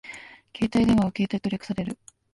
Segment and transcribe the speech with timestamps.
[0.57, 1.95] 携帯電話はケータイと略される